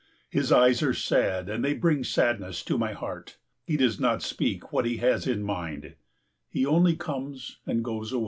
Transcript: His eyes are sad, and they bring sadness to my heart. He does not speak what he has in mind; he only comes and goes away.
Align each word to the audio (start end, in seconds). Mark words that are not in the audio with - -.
His 0.31 0.51
eyes 0.51 0.81
are 0.81 0.95
sad, 0.95 1.47
and 1.47 1.63
they 1.63 1.75
bring 1.75 2.03
sadness 2.03 2.63
to 2.63 2.75
my 2.75 2.93
heart. 2.93 3.37
He 3.65 3.77
does 3.77 3.99
not 3.99 4.23
speak 4.23 4.73
what 4.73 4.83
he 4.87 4.97
has 4.97 5.27
in 5.27 5.43
mind; 5.43 5.93
he 6.49 6.65
only 6.65 6.95
comes 6.95 7.59
and 7.67 7.83
goes 7.83 8.11
away. 8.11 8.19